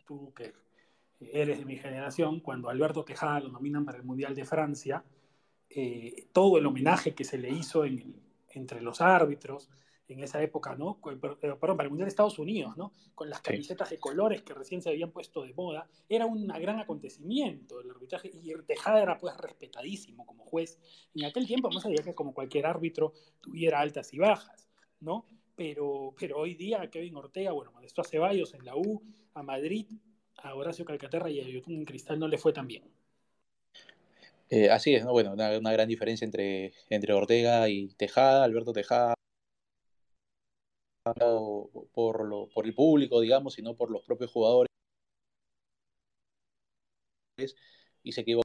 tú 0.07 0.33
que 0.35 0.53
eres 1.21 1.59
de 1.59 1.65
mi 1.65 1.77
generación, 1.77 2.41
cuando 2.41 2.69
Alberto 2.69 3.05
Tejada 3.05 3.41
lo 3.41 3.49
nominan 3.49 3.85
para 3.85 3.99
el 3.99 4.05
Mundial 4.05 4.35
de 4.35 4.45
Francia, 4.45 5.05
eh, 5.71 6.29
todo 6.33 6.59
el 6.59 6.67
homenaje 6.67 7.15
que 7.15 7.25
se 7.25 7.39
le 7.39 7.51
hizo 7.51 7.85
entre 7.85 8.81
los 8.81 9.01
árbitros, 9.01 9.69
en 10.09 10.21
esa 10.21 10.43
época, 10.43 10.75
¿no? 10.75 10.99
Eh, 11.11 11.17
perdón, 11.17 11.77
para 11.77 11.85
el 11.85 11.91
Mundial 11.91 12.07
de 12.07 12.11
Estados 12.11 12.39
Unidos, 12.39 12.77
¿no? 12.77 12.93
Con 13.15 13.29
las 13.29 13.41
camisetas 13.41 13.91
de 13.91 13.99
colores 13.99 14.43
que 14.43 14.55
recién 14.55 14.81
se 14.81 14.89
habían 14.89 15.11
puesto 15.11 15.43
de 15.43 15.53
moda. 15.53 15.87
Era 16.09 16.27
un 16.27 16.47
gran 16.47 16.81
acontecimiento 16.81 17.81
el 17.81 17.91
arbitraje 17.91 18.31
y 18.33 18.55
Tejada 18.67 19.03
era 19.03 19.19
pues 19.19 19.37
respetadísimo 19.37 20.25
como 20.25 20.45
juez. 20.45 20.79
En 21.15 21.27
aquel 21.27 21.47
tiempo 21.47 21.71
no 21.71 21.81
sabía 21.81 22.03
que 22.03 22.15
como 22.15 22.33
cualquier 22.33 22.67
árbitro 22.67 23.13
tuviera 23.41 23.81
altas 23.81 24.13
y 24.15 24.19
bajas, 24.19 24.69
¿no? 25.01 25.27
Pero, 25.59 26.15
pero 26.17 26.39
hoy 26.39 26.55
día 26.55 26.89
Kevin 26.89 27.17
Ortega, 27.17 27.51
bueno, 27.51 27.73
esto 27.83 28.01
a 28.01 28.05
Ceballos 28.05 28.55
en 28.55 28.65
la 28.65 28.77
U, 28.77 29.03
a 29.35 29.43
Madrid, 29.43 29.89
a 30.37 30.55
Horacio 30.55 30.85
Calcaterra 30.85 31.29
y 31.31 31.41
a 31.41 31.49
Yotun 31.49 31.75
en 31.75 31.85
Cristal 31.85 32.21
no 32.21 32.29
le 32.29 32.39
fue 32.39 32.53
tan 32.53 32.69
bien. 32.69 32.85
Eh, 34.51 34.71
así 34.71 34.95
es, 34.95 35.05
¿no? 35.05 35.11
Bueno, 35.11 35.33
una, 35.33 35.59
una, 35.59 35.73
gran 35.73 35.89
diferencia 35.89 36.25
entre, 36.25 36.75
entre 36.91 37.13
Ortega 37.13 37.69
y 37.69 37.89
Tejada, 37.95 38.45
Alberto 38.45 38.73
Tejada 38.73 39.15
por, 41.93 42.25
lo, 42.25 42.49
por 42.49 42.65
el 42.65 42.73
público, 42.73 43.21
digamos, 43.21 43.55
sino 43.55 43.75
por 43.75 43.91
los 43.91 44.03
propios 44.03 44.31
jugadores. 44.31 44.69
Y 48.05 48.13
se 48.13 48.21
equivocó 48.21 48.45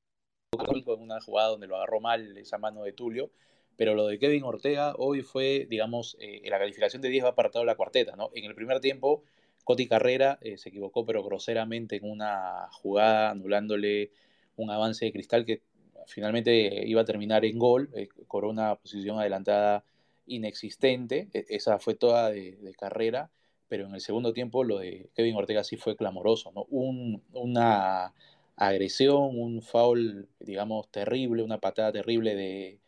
en 0.95 1.01
una 1.01 1.21
jugada 1.21 1.49
donde 1.49 1.67
lo 1.67 1.75
agarró 1.75 1.99
mal 1.99 2.35
esa 2.37 2.57
mano 2.57 2.81
de 2.81 2.93
Tulio. 2.93 3.29
Pero 3.75 3.95
lo 3.95 4.07
de 4.07 4.19
Kevin 4.19 4.43
Ortega 4.43 4.93
hoy 4.97 5.21
fue, 5.21 5.67
digamos, 5.69 6.17
eh, 6.19 6.41
la 6.49 6.59
calificación 6.59 7.01
de 7.01 7.09
10 7.09 7.25
va 7.25 7.35
para 7.35 7.49
toda 7.49 7.65
la 7.65 7.75
cuarteta, 7.75 8.15
¿no? 8.15 8.29
En 8.35 8.45
el 8.45 8.55
primer 8.55 8.79
tiempo, 8.79 9.23
Coti 9.63 9.87
Carrera 9.87 10.37
eh, 10.41 10.57
se 10.57 10.69
equivocó, 10.69 11.05
pero 11.05 11.23
groseramente 11.23 11.95
en 11.95 12.09
una 12.09 12.69
jugada, 12.71 13.31
anulándole 13.31 14.11
un 14.55 14.69
avance 14.69 15.05
de 15.05 15.11
cristal 15.11 15.45
que 15.45 15.61
finalmente 16.07 16.85
iba 16.85 17.01
a 17.01 17.05
terminar 17.05 17.45
en 17.45 17.57
gol, 17.57 17.89
eh, 17.93 18.09
Corona 18.27 18.75
posición 18.75 19.19
adelantada 19.19 19.83
inexistente, 20.25 21.29
e, 21.33 21.45
esa 21.49 21.79
fue 21.79 21.95
toda 21.95 22.29
de, 22.31 22.73
carrera, 22.77 23.29
pero 23.67 23.87
en 23.87 23.95
el 23.95 24.01
segundo 24.01 24.33
tiempo 24.33 24.63
lo 24.63 24.79
de 24.79 25.09
Kevin 25.15 25.35
Ortega 25.35 25.63
sí 25.63 25.77
fue 25.77 25.95
clamoroso, 25.95 26.51
¿no? 26.51 26.65
una 26.69 28.13
agresión, 28.55 29.39
un 29.39 29.61
foul, 29.61 30.27
digamos, 30.39 30.89
terrible, 30.89 31.43
una 31.43 31.59
patada 31.59 31.91
terrible 31.91 32.35
de, 32.35 32.79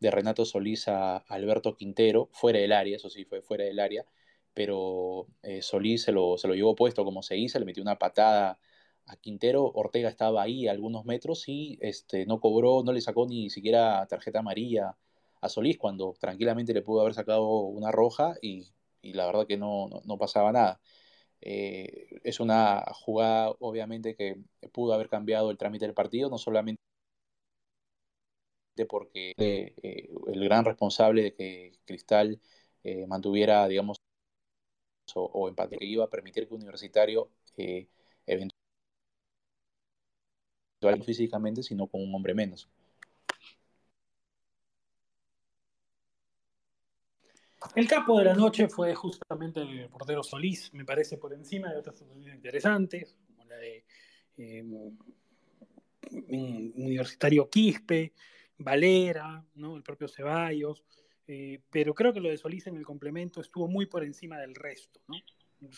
Renato 0.00 0.44
Solís 0.44 0.88
a 0.88 1.18
Alberto 1.28 1.76
Quintero, 1.76 2.28
fuera 2.32 2.58
del 2.58 2.72
área, 2.72 2.96
eso 2.96 3.10
sí 3.10 3.24
fue 3.24 3.42
fuera 3.42 3.64
del 3.64 3.80
área, 3.80 4.06
pero 4.54 5.26
eh, 5.42 5.62
Solís 5.62 6.02
se 6.02 6.12
lo, 6.12 6.38
se 6.38 6.48
lo 6.48 6.54
llevó 6.54 6.74
puesto 6.74 7.04
como 7.04 7.22
se 7.22 7.36
hizo, 7.36 7.58
le 7.58 7.64
metió 7.66 7.82
una 7.82 7.98
patada 7.98 8.58
a 9.06 9.16
Quintero, 9.16 9.64
Ortega 9.74 10.08
estaba 10.08 10.42
ahí 10.42 10.66
a 10.68 10.72
algunos 10.72 11.04
metros 11.04 11.48
y 11.48 11.78
este, 11.80 12.26
no 12.26 12.40
cobró, 12.40 12.82
no 12.84 12.92
le 12.92 13.00
sacó 13.00 13.26
ni 13.26 13.50
siquiera 13.50 14.06
tarjeta 14.06 14.40
amarilla 14.40 14.96
a 15.40 15.48
Solís 15.48 15.78
cuando 15.78 16.14
tranquilamente 16.18 16.74
le 16.74 16.82
pudo 16.82 17.02
haber 17.02 17.14
sacado 17.14 17.48
una 17.60 17.92
roja 17.92 18.34
y, 18.42 18.66
la 19.02 19.26
verdad 19.26 19.46
que 19.46 19.56
no, 19.56 19.88
pasaba 20.18 20.52
nada. 20.52 20.80
Eh, 21.40 22.20
es 22.24 22.40
una 22.40 22.84
jugada 22.94 23.50
obviamente 23.60 24.16
que 24.16 24.36
pudo 24.72 24.94
haber 24.94 25.08
cambiado 25.08 25.50
el 25.50 25.58
trámite 25.58 25.84
del 25.86 25.94
partido, 25.94 26.30
no 26.30 26.38
solamente 26.38 26.82
porque 28.84 29.32
eh, 29.38 29.72
el 30.26 30.44
gran 30.44 30.64
responsable 30.64 31.22
de 31.22 31.34
que 31.34 31.72
Cristal 31.84 32.40
eh, 32.84 33.06
mantuviera, 33.06 33.66
digamos, 33.68 33.96
o, 35.14 35.48
empate 35.48 35.78
que 35.78 35.86
iba 35.86 36.04
a 36.04 36.10
permitir 36.10 36.46
que 36.46 36.54
Universitario 36.54 37.30
eventualmente 38.26 38.52
físicamente, 41.04 41.62
sino 41.62 41.86
con 41.86 42.02
un 42.02 42.14
hombre 42.14 42.34
menos. 42.34 42.68
El 47.74 47.88
capo 47.88 48.18
de 48.18 48.24
la 48.24 48.34
noche 48.34 48.68
fue 48.68 48.94
justamente 48.94 49.60
el 49.60 49.88
portero 49.88 50.22
Solís, 50.22 50.72
me 50.72 50.84
parece 50.84 51.16
por 51.16 51.32
encima 51.32 51.70
de 51.70 51.78
otras 51.78 52.02
interesantes, 52.32 53.16
como 53.26 53.44
la 53.44 53.56
de 53.56 53.84
em, 54.36 54.96
Universitario 56.10 57.48
Quispe, 57.50 58.12
Valera, 58.58 59.44
¿no? 59.54 59.76
el 59.76 59.82
propio 59.82 60.08
Ceballos, 60.08 60.84
eh, 61.26 61.60
pero 61.70 61.94
creo 61.94 62.12
que 62.12 62.20
lo 62.20 62.28
de 62.28 62.36
Solís 62.36 62.66
en 62.66 62.76
el 62.76 62.84
complemento 62.84 63.40
estuvo 63.40 63.68
muy 63.68 63.86
por 63.86 64.04
encima 64.04 64.38
del 64.38 64.54
resto, 64.54 65.00
¿no? 65.08 65.16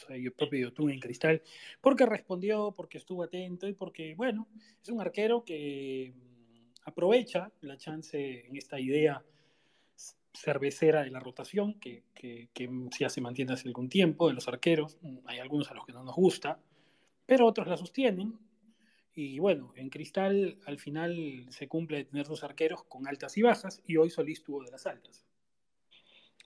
el 0.09 0.33
propio 0.33 0.69
Yotun 0.69 0.91
en 0.91 1.01
Cristal, 1.01 1.43
porque 1.81 2.05
respondió, 2.05 2.73
porque 2.77 2.99
estuvo 2.99 3.23
atento 3.23 3.69
y 3.69 3.75
porque, 3.75 4.15
bueno, 4.15 4.49
es 4.83 4.89
un 4.89 5.01
arquero 5.01 5.45
que 5.45 6.13
mm, 6.15 6.89
aprovecha 6.89 7.53
la 7.61 7.77
chance 7.77 8.47
en 8.47 8.57
esta 8.57 8.81
idea 8.81 9.23
cervecera 10.35 11.03
de 11.03 11.11
la 11.11 11.21
rotación, 11.21 11.75
que, 11.81 12.05
que, 12.15 12.49
ya 12.99 13.09
se 13.09 13.21
mantiene 13.21 13.53
hace 13.53 13.69
algún 13.69 13.89
tiempo, 13.89 14.29
de 14.29 14.35
los 14.35 14.47
arqueros. 14.47 14.99
Hay 15.27 15.39
algunos 15.39 15.71
a 15.71 15.75
los 15.75 15.85
que 15.85 15.93
no 15.93 16.05
nos 16.05 16.15
gusta, 16.15 16.61
pero 17.27 17.47
otros 17.47 17.67
la 17.67 17.77
sostienen. 17.77 18.39
Y 19.21 19.41
bueno, 19.41 19.73
en 19.75 19.91
Cristal 19.91 20.61
al 20.65 20.79
final 20.79 21.45
se 21.49 21.67
cumple 21.67 22.05
tener 22.05 22.29
dos 22.29 22.45
arqueros 22.45 22.85
con 22.85 23.09
altas 23.09 23.37
y 23.37 23.43
bajas, 23.43 23.83
y 23.85 23.97
hoy 23.97 24.11
Solís 24.11 24.45
tuvo 24.45 24.63
de 24.63 24.71
las 24.71 24.87
altas. 24.87 25.27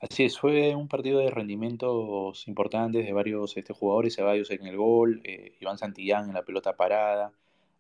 Así 0.01 0.25
es, 0.25 0.39
fue 0.39 0.75
un 0.75 0.89
partido 0.89 1.19
de 1.19 1.31
rendimientos 1.31 2.49
importantes 2.49 3.05
de 3.05 3.13
varios 3.13 3.59
este, 3.59 3.75
jugadores, 3.75 4.17
Ceballos 4.17 4.51
en 4.51 4.67
el 4.67 4.79
gol, 4.79 5.21
eh, 5.23 5.55
Iván 5.61 5.77
Santillán 5.77 6.29
en 6.29 6.35
la 6.35 6.47
pelota 6.47 6.75
parada, 6.75 7.35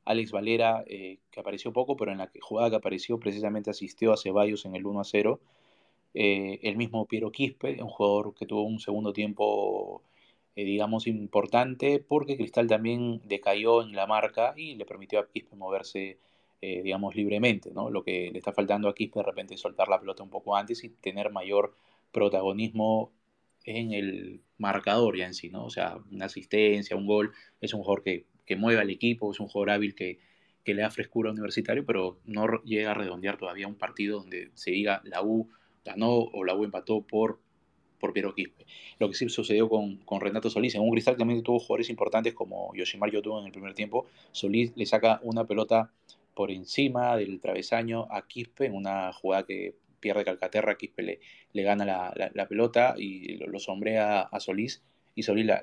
Alex 0.04 0.30
Valera, 0.30 0.84
eh, 0.86 1.20
que 1.30 1.40
apareció 1.40 1.72
poco, 1.72 1.96
pero 1.96 2.12
en 2.12 2.18
la 2.18 2.30
jugada 2.42 2.68
que 2.68 2.76
apareció 2.76 3.18
precisamente 3.18 3.70
asistió 3.70 4.12
a 4.12 4.18
Ceballos 4.18 4.66
en 4.66 4.76
el 4.76 4.84
1 4.84 5.00
a 5.00 5.04
0 5.04 5.40
eh, 6.12 6.60
el 6.64 6.76
mismo 6.76 7.06
Piero 7.06 7.32
Quispe, 7.32 7.82
un 7.82 7.88
jugador 7.88 8.34
que 8.34 8.44
tuvo 8.44 8.64
un 8.64 8.78
segundo 8.78 9.14
tiempo, 9.14 10.02
eh, 10.56 10.64
digamos, 10.64 11.06
importante, 11.06 12.04
porque 12.06 12.36
Cristal 12.36 12.66
también 12.66 13.20
decayó 13.24 13.82
en 13.82 13.92
la 13.92 14.06
marca 14.06 14.54
y 14.56 14.74
le 14.74 14.84
permitió 14.84 15.20
a 15.20 15.28
Quispe 15.28 15.56
moverse, 15.56 16.18
eh, 16.60 16.82
digamos, 16.82 17.14
libremente, 17.14 17.70
¿no? 17.72 17.90
Lo 17.90 18.04
que 18.04 18.30
le 18.30 18.38
está 18.38 18.52
faltando 18.52 18.88
a 18.88 18.94
Quispe 18.94 19.20
de 19.20 19.24
repente 19.24 19.54
es 19.54 19.60
soltar 19.60 19.88
la 19.88 20.00
pelota 20.00 20.22
un 20.22 20.30
poco 20.30 20.56
antes 20.56 20.84
y 20.84 20.90
tener 20.90 21.30
mayor 21.30 21.74
protagonismo 22.12 23.12
en 23.64 23.92
el 23.92 24.40
marcador 24.58 25.16
ya 25.16 25.26
en 25.26 25.34
sí, 25.34 25.48
¿no? 25.50 25.64
O 25.64 25.70
sea, 25.70 25.98
una 26.10 26.26
asistencia, 26.26 26.96
un 26.96 27.06
gol, 27.06 27.32
es 27.60 27.74
un 27.74 27.82
jugador 27.82 28.02
que, 28.02 28.26
que 28.44 28.56
mueve 28.56 28.80
al 28.80 28.90
equipo, 28.90 29.30
es 29.32 29.40
un 29.40 29.48
jugador 29.48 29.70
hábil 29.70 29.94
que, 29.94 30.18
que 30.64 30.74
le 30.74 30.82
da 30.82 30.90
frescura 30.90 31.30
a 31.30 31.32
universitario, 31.32 31.84
pero 31.84 32.18
no 32.24 32.46
llega 32.64 32.92
a 32.92 32.94
redondear 32.94 33.38
todavía 33.38 33.68
un 33.68 33.74
partido 33.76 34.18
donde 34.18 34.50
se 34.54 34.70
diga 34.70 35.00
la 35.04 35.22
U 35.22 35.48
ganó 35.84 36.12
o 36.12 36.44
la 36.44 36.54
U 36.54 36.64
empató 36.64 37.02
por, 37.02 37.40
por 38.02 38.12
Piero 38.12 38.34
Quispe. 38.34 38.66
Lo 38.98 39.08
que 39.08 39.14
sí 39.14 39.28
sucedió 39.28 39.68
con, 39.68 39.98
con, 39.98 40.20
Renato 40.20 40.50
Solís, 40.50 40.74
en 40.74 40.82
un 40.82 40.90
cristal 40.90 41.16
también 41.16 41.40
tuvo 41.44 41.60
jugadores 41.60 41.88
importantes 41.88 42.34
como 42.34 42.74
Yoshimar 42.74 43.12
Yotun 43.12 43.42
en 43.42 43.46
el 43.46 43.52
primer 43.52 43.74
tiempo. 43.74 44.06
Solís 44.32 44.72
le 44.74 44.86
saca 44.86 45.20
una 45.22 45.46
pelota 45.46 45.92
por 46.34 46.50
encima 46.50 47.16
del 47.16 47.40
travesaño 47.40 48.08
a 48.10 48.26
Quispe 48.26 48.66
en 48.66 48.74
una 48.74 49.12
jugada 49.12 49.46
que 49.46 49.76
pierde 50.00 50.24
Calcaterra, 50.24 50.76
Quispe 50.76 51.04
le, 51.04 51.20
le 51.52 51.62
gana 51.62 51.84
la, 51.84 52.32
la, 52.34 52.48
pelota 52.48 52.96
y 52.98 53.36
lo, 53.36 53.60
sombrea 53.60 54.22
a 54.22 54.40
Solís 54.40 54.82
y 55.14 55.22
Solís 55.22 55.46
la, 55.46 55.60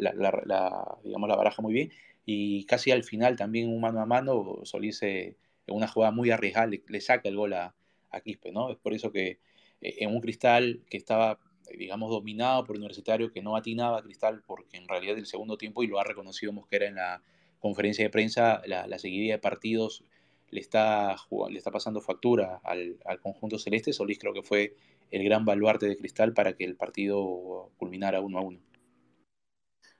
digamos, 1.03 1.29
la 1.29 1.35
baraja 1.35 1.61
muy 1.61 1.73
bien 1.73 1.91
y 2.25 2.63
casi 2.63 2.91
al 2.91 3.03
final 3.03 3.35
también 3.35 3.67
un 3.67 3.81
mano 3.81 3.99
a 3.99 4.05
mano 4.05 4.61
Solís 4.63 5.03
en 5.03 5.35
una 5.67 5.89
jugada 5.89 6.13
muy 6.13 6.31
arriesgada 6.31 6.67
le, 6.67 7.01
saca 7.01 7.27
el 7.27 7.35
gol 7.35 7.51
a, 7.51 7.75
a 8.11 8.21
Quispe, 8.21 8.53
¿no? 8.53 8.71
Es 8.71 8.77
por 8.77 8.93
eso 8.93 9.11
que 9.11 9.39
eh, 9.81 9.95
en 9.99 10.13
un 10.13 10.21
cristal 10.21 10.81
que 10.89 10.97
estaba, 10.97 11.39
digamos, 11.77 12.09
dominado 12.09 12.63
por 12.63 12.75
Universitario, 12.75 13.31
que 13.31 13.41
no 13.41 13.55
atinaba 13.55 13.99
a 13.99 14.01
cristal, 14.01 14.43
porque 14.45 14.77
en 14.77 14.87
realidad 14.87 15.17
el 15.17 15.25
segundo 15.25 15.57
tiempo, 15.57 15.83
y 15.83 15.87
lo 15.87 15.99
ha 15.99 16.03
reconocido 16.03 16.53
Mosquera 16.53 16.87
en 16.87 16.95
la 16.95 17.21
conferencia 17.59 18.03
de 18.03 18.09
prensa, 18.09 18.61
la, 18.65 18.87
la 18.87 18.99
seguidilla 18.99 19.33
de 19.33 19.39
partidos 19.39 20.03
le 20.49 20.61
está, 20.61 21.15
le 21.49 21.57
está 21.57 21.71
pasando 21.71 22.01
factura 22.01 22.59
al, 22.63 22.97
al, 23.05 23.19
conjunto 23.19 23.59
celeste. 23.59 23.93
Solís 23.93 24.17
creo 24.17 24.33
que 24.33 24.41
fue 24.41 24.75
el 25.11 25.23
gran 25.23 25.45
baluarte 25.45 25.87
de 25.87 25.97
Cristal 25.97 26.33
para 26.33 26.53
que 26.53 26.63
el 26.63 26.75
partido 26.75 27.71
culminara 27.77 28.19
uno 28.21 28.39
a 28.39 28.41
uno. 28.41 28.59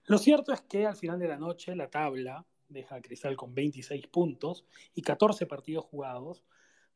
Lo 0.05 0.17
cierto 0.17 0.53
es 0.53 0.61
que 0.61 0.87
al 0.87 0.95
final 0.95 1.19
de 1.19 1.27
la 1.27 1.37
noche 1.37 1.75
la 1.75 1.89
tabla 1.89 2.45
deja 2.67 2.95
a 2.95 3.01
Cristal 3.01 3.35
con 3.35 3.53
26 3.53 4.07
puntos 4.07 4.65
y 4.95 5.01
14 5.01 5.45
partidos 5.45 5.85
jugados, 5.85 6.43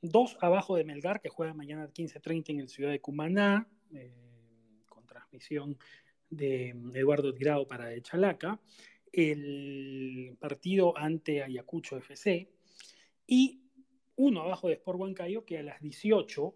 Dos 0.06 0.38
abajo 0.42 0.76
de 0.76 0.84
Melgar, 0.84 1.22
que 1.22 1.30
juega 1.30 1.54
mañana 1.54 1.88
15.30 1.88 2.50
en 2.50 2.60
el 2.60 2.68
Ciudad 2.68 2.92
de 2.92 3.00
Cumaná, 3.00 3.70
eh, 3.94 4.33
transmisión 5.34 5.78
de 6.30 6.76
Eduardo 6.94 7.34
Tirado 7.34 7.68
para 7.68 7.94
Echalaca. 7.94 8.60
El 9.12 10.36
partido 10.40 10.98
ante 10.98 11.44
Ayacucho 11.44 11.98
FC. 11.98 12.50
Y 13.26 13.62
uno 14.16 14.42
abajo 14.42 14.68
de 14.68 14.76
Sport 14.76 15.00
Huancayo, 15.00 15.44
que 15.46 15.58
a 15.58 15.64
las 15.64 15.82
18, 15.82 16.56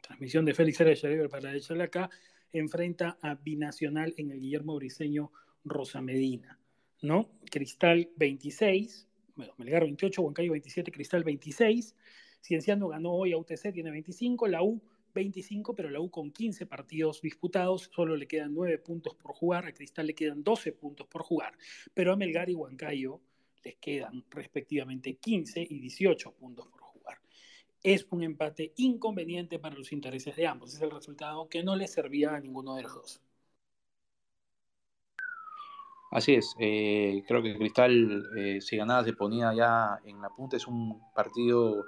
transmisión 0.00 0.44
de 0.44 0.54
Félix 0.54 0.80
Araya 0.80 1.28
para 1.28 1.54
Echalaca, 1.54 2.10
enfrenta 2.52 3.18
a 3.22 3.34
Binacional 3.36 4.12
en 4.16 4.30
el 4.30 4.40
Guillermo 4.40 4.76
Briseño 4.76 5.32
Rosa 5.64 6.02
Medina. 6.02 6.58
¿no? 7.02 7.30
Cristal 7.50 8.10
26, 8.16 9.08
bueno, 9.34 9.54
Melgar 9.56 9.84
28, 9.84 10.20
Huancayo 10.20 10.52
27, 10.52 10.92
Cristal 10.92 11.24
26. 11.24 11.96
Cienciano 12.42 12.88
ganó 12.88 13.12
hoy 13.12 13.32
a 13.32 13.38
UTC, 13.38 13.72
tiene 13.72 13.90
25. 13.90 14.46
La 14.48 14.62
U 14.62 14.82
25, 15.12 15.74
pero 15.74 15.90
la 15.90 16.00
U 16.00 16.10
con 16.10 16.30
15 16.30 16.66
partidos 16.66 17.20
disputados, 17.20 17.90
solo 17.92 18.16
le 18.16 18.26
quedan 18.26 18.54
9 18.54 18.78
puntos 18.78 19.14
por 19.14 19.32
jugar, 19.32 19.66
a 19.66 19.72
Cristal 19.72 20.06
le 20.06 20.14
quedan 20.14 20.42
12 20.42 20.72
puntos 20.72 21.06
por 21.06 21.22
jugar, 21.22 21.56
pero 21.94 22.12
a 22.12 22.16
Melgar 22.16 22.50
y 22.50 22.54
Huancayo 22.54 23.20
les 23.64 23.76
quedan 23.76 24.24
respectivamente 24.30 25.14
15 25.14 25.66
y 25.68 25.80
18 25.80 26.32
puntos 26.32 26.66
por 26.68 26.82
jugar. 26.82 27.18
Es 27.82 28.06
un 28.10 28.22
empate 28.22 28.72
inconveniente 28.76 29.58
para 29.58 29.76
los 29.76 29.92
intereses 29.92 30.36
de 30.36 30.46
ambos, 30.46 30.74
es 30.74 30.80
el 30.82 30.90
resultado 30.90 31.48
que 31.48 31.62
no 31.62 31.76
les 31.76 31.92
servía 31.92 32.34
a 32.34 32.40
ninguno 32.40 32.74
de 32.76 32.82
los 32.82 32.94
dos. 32.94 33.20
Así 36.10 36.34
es, 36.34 36.56
eh, 36.58 37.22
creo 37.28 37.40
que 37.40 37.56
Cristal, 37.56 38.24
eh, 38.36 38.60
si 38.60 38.76
ganaba, 38.76 39.04
se 39.04 39.12
ponía 39.12 39.54
ya 39.54 40.00
en 40.04 40.20
la 40.20 40.28
punta. 40.28 40.56
Es 40.56 40.66
un 40.66 41.00
partido 41.14 41.84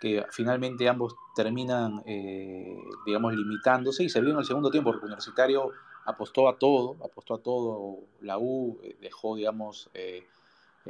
que 0.00 0.24
finalmente 0.30 0.88
ambos 0.88 1.14
terminan, 1.34 2.02
eh, 2.06 2.78
digamos, 3.06 3.34
limitándose 3.34 4.04
y 4.04 4.08
se 4.08 4.20
vio 4.20 4.32
en 4.32 4.38
el 4.38 4.44
segundo 4.44 4.70
tiempo, 4.70 4.90
porque 4.90 5.06
Universitario 5.06 5.70
apostó 6.06 6.48
a 6.48 6.56
todo, 6.56 6.96
apostó 7.04 7.34
a 7.34 7.38
todo. 7.38 7.98
La 8.20 8.38
U 8.38 8.78
dejó, 9.00 9.36
digamos, 9.36 9.90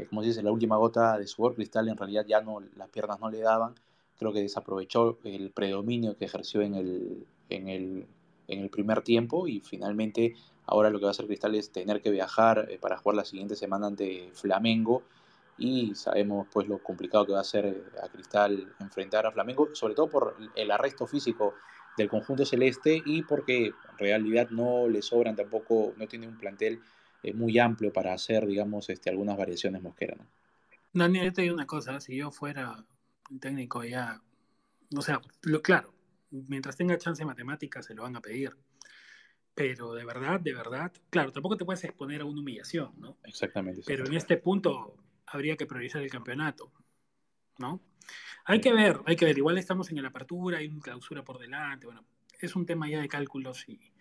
como 0.09 0.23
se 0.23 0.29
dice, 0.29 0.43
la 0.43 0.53
última 0.53 0.77
gota 0.77 1.19
de 1.19 1.27
sudor. 1.27 1.55
Cristal 1.55 1.89
en 1.89 1.97
realidad 1.97 2.25
ya 2.27 2.41
no, 2.41 2.61
las 2.77 2.89
piernas 2.89 3.19
no 3.21 3.31
le 3.31 3.41
daban. 3.41 3.75
Creo 4.19 4.33
que 4.33 4.41
desaprovechó 4.41 5.19
el 5.25 5.51
predominio 5.51 6.17
que 6.17 6.27
ejerció 6.27 6.63
en 6.63 6.75
el, 6.75 7.27
en 7.49 7.69
el, 7.69 8.07
en 8.49 8.61
el 8.61 8.71
primer 8.71 9.03
tiempo 9.03 9.49
y 9.49 9.61
finalmente 9.61 10.37
Ahora 10.71 10.89
lo 10.91 11.01
que 11.01 11.05
va 11.05 11.11
a 11.11 11.11
hacer 11.11 11.27
Cristal 11.27 11.57
es 11.57 11.73
tener 11.73 12.01
que 12.01 12.11
viajar 12.11 12.69
eh, 12.71 12.79
para 12.81 12.97
jugar 12.97 13.17
la 13.17 13.25
siguiente 13.25 13.57
semana 13.57 13.89
ante 13.89 14.31
Flamengo 14.33 15.03
y 15.61 15.95
sabemos 15.95 16.49
pues 16.51 16.67
lo 16.67 16.79
complicado 16.79 17.27
que 17.27 17.33
va 17.33 17.41
a 17.41 17.45
ser 17.45 17.67
eh, 17.67 17.85
a 18.03 18.09
Cristal 18.09 18.75
enfrentar 18.81 19.27
a 19.27 19.31
Flamengo, 19.31 19.69
sobre 19.75 19.95
todo 19.95 20.09
por 20.09 20.37
el 20.57 20.71
arresto 20.71 21.07
físico 21.07 21.55
del 21.97 22.09
conjunto 22.09 22.47
celeste 22.47 23.01
y 23.05 23.23
porque 23.23 23.67
en 23.67 23.99
realidad 23.99 24.49
no 24.51 24.89
le 24.89 25.03
sobran 25.03 25.37
tampoco, 25.37 25.93
no 25.97 26.09
tiene 26.09 26.27
un 26.27 26.39
plantel 26.39 26.81
eh, 27.23 27.35
muy 27.35 27.59
amplio 27.59 27.93
para 27.93 28.15
hacer, 28.15 28.47
digamos, 28.47 28.89
este, 28.89 29.11
algunas 29.11 29.37
variaciones 29.37 29.83
mosqueras. 29.83 30.19
¿no? 30.19 30.27
Daniel, 30.95 31.33
te 31.33 31.43
digo 31.43 31.55
una 31.55 31.67
cosa, 31.67 32.01
si 32.01 32.17
yo 32.17 32.31
fuera 32.31 32.83
un 33.31 33.39
técnico 33.39 33.85
ya, 33.85 34.23
o 34.97 35.03
sea, 35.03 35.21
lo, 35.43 35.61
claro, 35.61 35.93
mientras 36.31 36.77
tenga 36.77 36.97
chance 36.97 37.21
de 37.21 37.27
matemática 37.27 37.83
se 37.83 37.95
lo 37.95 38.05
van 38.05 38.17
a 38.17 38.23
pedir, 38.23 38.57
pero 39.55 39.93
de 39.93 40.07
verdad, 40.07 40.41
de 40.41 40.55
verdad, 40.55 40.91
claro, 41.11 41.33
tampoco 41.33 41.59
te 41.59 41.67
puedes 41.67 41.85
exponer 41.85 42.23
a 42.23 42.25
una 42.25 42.41
humillación, 42.41 42.93
¿no? 42.97 43.19
Exactamente. 43.25 43.83
Pero 43.85 44.07
en 44.07 44.15
este 44.15 44.39
punto 44.39 44.97
habría 45.31 45.57
que 45.57 45.67
priorizar 45.67 46.03
el 46.03 46.11
campeonato, 46.11 46.73
¿no? 47.59 47.81
Hay 48.45 48.61
que 48.61 48.73
ver, 48.73 49.01
hay 49.07 49.17
que 49.17 49.25
ver, 49.25 49.39
igual 49.39 49.59
estamos 49.59 49.91
en 49.91 50.03
la 50.03 50.09
apertura, 50.09 50.59
hay 50.59 50.69
una 50.69 50.81
clausura 50.81 51.25
por 51.25 51.39
delante, 51.39 51.87
bueno, 51.87 52.05
es 52.39 52.57
un 52.57 52.67
tema 52.67 52.89
ya 52.89 53.01
de 53.01 53.09
cálculos 53.09 53.69
y, 53.69 53.93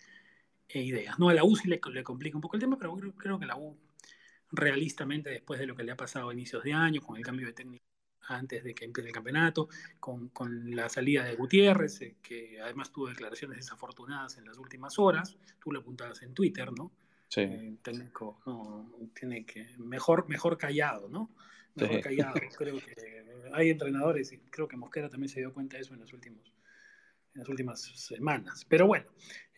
e 0.68 0.82
ideas, 0.82 1.20
¿no? 1.20 1.30
A 1.30 1.34
la 1.34 1.44
U 1.44 1.56
sí 1.56 1.68
le, 1.68 1.80
le 1.92 2.04
complica 2.04 2.38
un 2.38 2.42
poco 2.42 2.56
el 2.56 2.62
tema, 2.62 2.78
pero 2.78 2.96
creo, 2.96 3.14
creo 3.16 3.40
que 3.40 3.46
la 3.46 3.58
U, 3.58 3.78
realistamente, 4.52 5.30
después 5.30 5.60
de 5.60 5.68
lo 5.68 5.76
que 5.76 5.84
le 5.84 5.92
ha 5.92 5.98
pasado 5.98 6.30
a 6.30 6.34
inicios 6.34 6.64
de 6.64 6.74
año, 6.74 7.02
con 7.02 7.18
el 7.18 7.24
cambio 7.24 7.48
de 7.48 7.54
técnico 7.54 7.84
antes 8.30 8.64
de 8.64 8.76
que 8.76 8.86
empiece 8.86 9.08
el 9.10 9.14
campeonato, 9.14 9.70
con, 10.00 10.30
con 10.30 10.76
la 10.76 10.88
salida 10.90 11.24
de 11.24 11.36
Gutiérrez, 11.36 12.02
eh, 12.02 12.16
que 12.22 12.62
además 12.62 12.92
tuvo 12.92 13.08
declaraciones 13.08 13.58
desafortunadas 13.58 14.38
en 14.38 14.46
las 14.46 14.58
últimas 14.58 15.00
horas, 15.00 15.38
tú 15.60 15.72
lo 15.72 15.80
apuntabas 15.80 16.22
en 16.22 16.34
Twitter, 16.34 16.72
¿no? 16.72 16.92
Sí. 17.30 17.42
Eh, 17.42 17.78
técnico, 17.82 18.42
no, 18.46 18.92
tiene 19.14 19.46
que, 19.46 19.68
mejor, 19.78 20.28
mejor 20.28 20.58
callado, 20.58 21.08
¿no? 21.10 21.32
Mejor 21.76 22.02
callado, 22.02 22.34
creo 22.58 22.80
que 22.80 23.24
hay 23.54 23.70
entrenadores, 23.70 24.34
y 24.34 24.40
creo 24.40 24.68
que 24.68 24.76
Mosquera 24.76 25.10
también 25.10 25.30
se 25.30 25.40
dio 25.40 25.54
cuenta 25.54 25.78
de 25.78 25.84
eso 25.84 25.94
en 25.94 26.02
los 26.02 26.12
últimos 26.12 26.54
en 27.34 27.40
las 27.40 27.50
últimas 27.50 27.82
semanas. 27.82 28.66
Pero 28.68 28.88
bueno, 28.88 29.06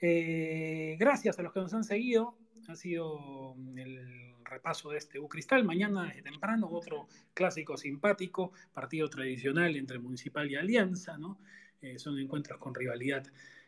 eh, 0.01 0.97
gracias 0.99 1.39
a 1.39 1.43
los 1.43 1.53
que 1.53 1.61
nos 1.61 1.73
han 1.73 1.83
seguido. 1.83 2.37
Ha 2.67 2.75
sido 2.75 3.55
el 3.75 4.35
repaso 4.43 4.91
de 4.91 4.97
este 4.97 5.19
U 5.19 5.27
Cristal. 5.27 5.63
Mañana 5.63 6.05
desde 6.05 6.21
temprano 6.21 6.69
otro 6.69 7.07
clásico 7.33 7.77
simpático, 7.77 8.51
partido 8.73 9.09
tradicional 9.09 9.75
entre 9.75 9.99
Municipal 9.99 10.49
y 10.49 10.55
Alianza, 10.55 11.17
¿no? 11.17 11.39
Eh, 11.81 11.97
son 11.97 12.19
encuentros 12.19 12.59
con 12.59 12.75
rivalidad 12.75 13.25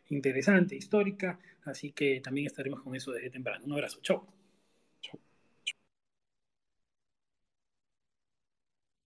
interesante, 0.09 0.75
histórica, 0.75 1.39
así 1.65 1.91
que 1.91 2.21
también 2.21 2.47
estaremos 2.47 2.81
con 2.81 2.95
eso 2.95 3.11
desde 3.11 3.29
temprano. 3.29 3.65
Un 3.65 3.73
abrazo, 3.73 3.99
chao. 4.01 4.27